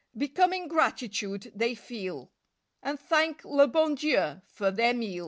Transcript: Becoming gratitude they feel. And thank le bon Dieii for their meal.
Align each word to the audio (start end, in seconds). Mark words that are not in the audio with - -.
Becoming 0.17 0.67
gratitude 0.67 1.51
they 1.53 1.75
feel. 1.75 2.31
And 2.81 2.99
thank 2.99 3.45
le 3.45 3.67
bon 3.67 3.95
Dieii 3.95 4.41
for 4.47 4.71
their 4.71 4.95
meal. 4.95 5.19